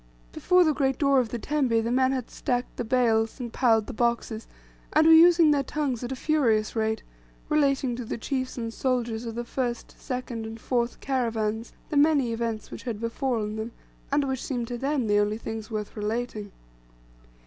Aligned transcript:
Before 0.31 0.63
the 0.63 0.73
great 0.73 0.97
door 0.97 1.19
of 1.19 1.29
the 1.29 1.37
tembe 1.37 1.83
the 1.83 1.91
men 1.91 2.11
had 2.11 2.31
stacked 2.31 2.77
the 2.77 2.83
bales, 2.83 3.39
and 3.39 3.53
piled 3.53 3.85
the 3.85 3.93
boxes, 3.93 4.47
and 4.93 5.05
were 5.05 5.13
using 5.13 5.51
their 5.51 5.61
tongues 5.61 6.03
at 6.03 6.11
a 6.11 6.15
furious 6.15 6.75
rate, 6.75 7.03
relating 7.49 7.95
to 7.97 8.03
the 8.03 8.17
chiefs 8.17 8.57
and 8.57 8.73
soldiers 8.73 9.25
of 9.27 9.35
the 9.35 9.45
first, 9.45 9.91
second, 10.01 10.47
and 10.47 10.59
fourth 10.59 11.01
caravans 11.01 11.71
the 11.91 11.97
many 11.97 12.33
events 12.33 12.71
which 12.71 12.81
had 12.81 12.99
befallen 12.99 13.57
them, 13.57 13.73
and 14.11 14.23
which 14.27 14.43
seemed 14.43 14.67
to 14.69 14.77
them 14.79 15.05
the 15.05 15.19
only 15.19 15.37
things 15.37 15.69
worth 15.69 15.95
relating. 15.95 16.51